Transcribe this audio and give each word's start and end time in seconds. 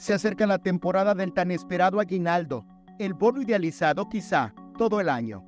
Se 0.00 0.14
acerca 0.14 0.46
la 0.46 0.56
temporada 0.56 1.14
del 1.14 1.34
tan 1.34 1.50
esperado 1.50 2.00
aguinaldo, 2.00 2.64
el 2.98 3.12
bono 3.12 3.42
idealizado 3.42 4.08
quizá 4.08 4.54
todo 4.78 4.98
el 4.98 5.10
año. 5.10 5.44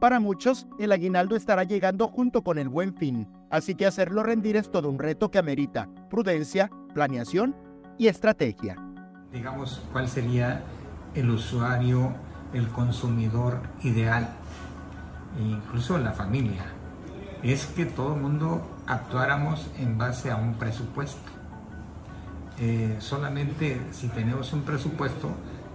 Para 0.00 0.20
muchos, 0.20 0.66
el 0.78 0.90
aguinaldo 0.90 1.36
estará 1.36 1.62
llegando 1.64 2.08
junto 2.08 2.42
con 2.42 2.56
el 2.56 2.70
buen 2.70 2.94
fin, 2.94 3.28
así 3.50 3.74
que 3.74 3.84
hacerlo 3.84 4.22
rendir 4.22 4.56
es 4.56 4.70
todo 4.70 4.88
un 4.88 4.98
reto 4.98 5.30
que 5.30 5.38
amerita 5.38 5.90
prudencia, 6.08 6.70
planeación 6.94 7.54
y 7.98 8.06
estrategia. 8.06 8.78
Digamos, 9.30 9.82
¿cuál 9.92 10.08
sería 10.08 10.62
el 11.14 11.28
usuario, 11.28 12.14
el 12.54 12.68
consumidor 12.68 13.60
ideal? 13.82 14.30
E 15.38 15.42
incluso 15.42 15.98
la 15.98 16.12
familia. 16.12 16.64
Es 17.42 17.66
que 17.66 17.84
todo 17.84 18.14
el 18.14 18.22
mundo 18.22 18.66
actuáramos 18.86 19.70
en 19.76 19.98
base 19.98 20.30
a 20.30 20.36
un 20.36 20.54
presupuesto. 20.54 21.41
Eh, 22.58 22.96
solamente 22.98 23.80
si 23.92 24.08
tenemos 24.08 24.52
un 24.52 24.62
presupuesto, 24.62 25.30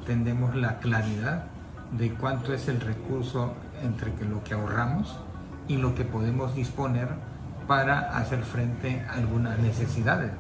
tendremos 0.05 0.55
la 0.55 0.79
claridad 0.79 1.45
de 1.91 2.11
cuánto 2.13 2.53
es 2.53 2.67
el 2.67 2.79
recurso 2.79 3.53
entre 3.81 4.11
lo 4.25 4.43
que 4.43 4.53
ahorramos 4.53 5.17
y 5.67 5.77
lo 5.77 5.95
que 5.95 6.03
podemos 6.03 6.55
disponer 6.55 7.09
para 7.67 8.17
hacer 8.17 8.43
frente 8.43 9.01
a 9.09 9.13
algunas 9.13 9.59
necesidades. 9.59 10.31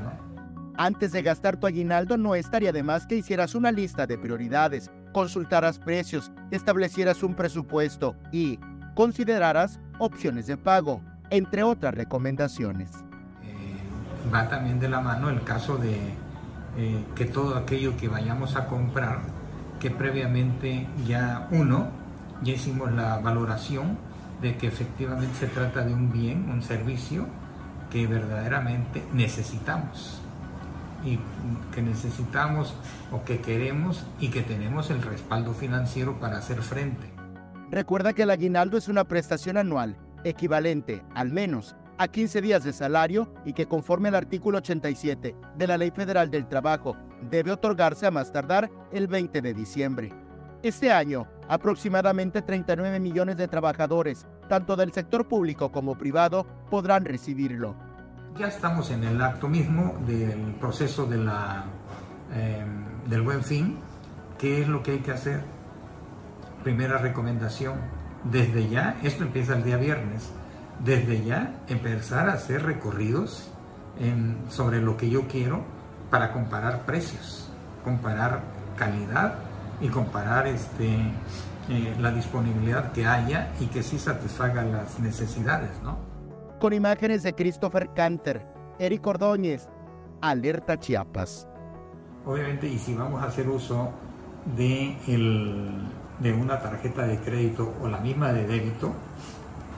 Antes 0.77 1.11
de 1.11 1.23
gastar 1.23 1.57
tu 1.57 1.67
aguinaldo 1.67 2.17
no 2.17 2.35
estaría 2.35 2.71
de 2.71 2.83
más 2.83 3.07
que 3.07 3.15
hicieras 3.15 3.55
una 3.55 3.71
lista 3.71 4.05
de 4.05 4.17
prioridades, 4.17 4.91
consultaras 5.11 5.79
precios, 5.79 6.31
establecieras 6.51 7.23
un 7.23 7.33
presupuesto 7.33 8.15
y 8.31 8.59
consideraras 8.93 9.79
opciones 9.99 10.47
de 10.47 10.55
pago, 10.55 11.01
entre 11.29 11.63
otras 11.63 11.95
recomendaciones. 11.95 12.91
Eh, 13.43 14.31
va 14.33 14.47
también 14.47 14.79
de 14.79 14.87
la 14.87 15.01
mano 15.01 15.29
el 15.29 15.43
caso 15.43 15.77
de 15.77 15.99
eh, 16.77 17.03
que 17.15 17.25
todo 17.25 17.55
aquello 17.55 17.97
que 17.97 18.07
vayamos 18.07 18.55
a 18.55 18.67
comprar, 18.67 19.21
que 19.79 19.89
previamente 19.91 20.87
ya 21.05 21.47
uno 21.51 21.87
ya 22.43 22.53
hicimos 22.53 22.91
la 22.91 23.17
valoración 23.17 23.97
de 24.41 24.57
que 24.57 24.67
efectivamente 24.67 25.35
se 25.39 25.47
trata 25.47 25.83
de 25.83 25.93
un 25.93 26.11
bien, 26.11 26.49
un 26.49 26.61
servicio 26.61 27.25
que 27.89 28.05
verdaderamente 28.05 29.03
necesitamos 29.13 30.21
y 31.03 31.19
que 31.73 31.81
necesitamos 31.81 32.75
o 33.11 33.23
que 33.23 33.39
queremos 33.39 34.05
y 34.19 34.29
que 34.29 34.41
tenemos 34.41 34.89
el 34.89 35.01
respaldo 35.01 35.53
financiero 35.53 36.19
para 36.19 36.37
hacer 36.37 36.61
frente. 36.61 37.11
Recuerda 37.71 38.13
que 38.13 38.23
el 38.23 38.29
aguinaldo 38.29 38.77
es 38.77 38.87
una 38.87 39.05
prestación 39.05 39.57
anual 39.57 39.97
equivalente 40.23 41.03
al 41.15 41.31
menos 41.31 41.75
a 41.97 42.07
15 42.07 42.41
días 42.41 42.63
de 42.63 42.73
salario 42.73 43.33
y 43.45 43.53
que 43.53 43.67
conforme 43.67 44.09
al 44.09 44.15
artículo 44.15 44.59
87 44.59 45.35
de 45.55 45.67
la 45.67 45.77
Ley 45.77 45.91
Federal 45.91 46.29
del 46.29 46.47
Trabajo 46.47 46.95
debe 47.29 47.51
otorgarse 47.51 48.05
a 48.05 48.11
más 48.11 48.31
tardar 48.31 48.69
el 48.91 49.07
20 49.07 49.41
de 49.41 49.53
diciembre. 49.53 50.13
Este 50.63 50.91
año, 50.91 51.27
aproximadamente 51.47 52.41
39 52.41 52.99
millones 52.99 53.37
de 53.37 53.47
trabajadores, 53.47 54.27
tanto 54.49 54.75
del 54.75 54.91
sector 54.91 55.27
público 55.27 55.71
como 55.71 55.97
privado, 55.97 56.45
podrán 56.69 57.05
recibirlo. 57.05 57.75
Ya 58.37 58.47
estamos 58.47 58.91
en 58.91 59.03
el 59.03 59.21
acto 59.21 59.47
mismo 59.47 59.95
del 60.05 60.55
proceso 60.59 61.07
em, 61.11 63.09
del 63.09 63.21
buen 63.21 63.43
fin. 63.43 63.77
¿Qué 64.37 64.61
es 64.61 64.67
lo 64.67 64.83
que 64.83 64.91
hay 64.91 64.99
que 64.99 65.11
hacer? 65.11 65.41
Primera 66.63 66.97
recomendación, 66.97 67.75
desde 68.23 68.67
ya, 68.69 68.99
esto 69.03 69.23
empieza 69.23 69.55
el 69.55 69.63
día 69.63 69.77
viernes, 69.77 70.31
desde 70.83 71.23
ya 71.23 71.53
empezar 71.67 72.29
a 72.29 72.33
hacer 72.33 72.63
recorridos 72.63 73.49
sobre 74.49 74.79
lo 74.79 74.95
que 74.95 75.09
yo 75.09 75.27
quiero 75.27 75.63
para 76.11 76.31
comparar 76.31 76.85
precios, 76.85 77.49
comparar 77.83 78.41
calidad 78.77 79.35
y 79.81 79.87
comparar 79.87 80.47
este, 80.47 80.87
eh, 81.69 81.95
la 81.99 82.11
disponibilidad 82.11 82.91
que 82.91 83.05
haya 83.05 83.51
y 83.59 83.65
que 83.67 83.83
sí 83.83 83.97
satisfaga 83.97 84.63
las 84.63 84.99
necesidades, 84.99 85.71
¿no? 85.83 85.97
Con 86.59 86.73
imágenes 86.73 87.23
de 87.23 87.33
Christopher 87.33 87.89
Canter, 87.95 88.45
Eric 88.79 89.05
Ordóñez, 89.05 89.67
Alerta 90.21 90.79
Chiapas. 90.79 91.47
Obviamente, 92.25 92.67
y 92.67 92.77
si 92.77 92.95
vamos 92.95 93.21
a 93.21 93.27
hacer 93.27 93.47
uso 93.49 93.91
de, 94.55 94.97
el, 95.07 95.71
de 96.19 96.33
una 96.33 96.59
tarjeta 96.59 97.05
de 97.05 97.19
crédito 97.19 97.73
o 97.81 97.87
la 97.87 97.99
misma 97.99 98.33
de 98.33 98.47
débito, 98.47 98.93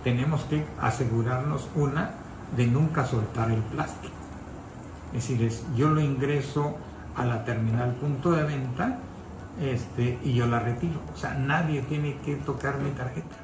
tenemos 0.03 0.43
que 0.43 0.65
asegurarnos 0.79 1.67
una 1.75 2.11
de 2.55 2.67
nunca 2.67 3.05
soltar 3.05 3.51
el 3.51 3.61
plástico. 3.61 4.13
Es 5.13 5.27
decir, 5.27 5.43
es, 5.43 5.63
yo 5.75 5.89
lo 5.89 6.01
ingreso 6.01 6.77
a 7.15 7.25
la 7.25 7.43
terminal 7.43 7.93
punto 7.95 8.31
de 8.31 8.43
venta 8.43 8.99
este, 9.61 10.19
y 10.23 10.33
yo 10.33 10.47
la 10.47 10.59
retiro. 10.59 11.01
O 11.13 11.17
sea, 11.17 11.33
nadie 11.33 11.81
tiene 11.81 12.17
que 12.25 12.35
tocar 12.35 12.77
mi 12.79 12.91
tarjeta. 12.91 13.35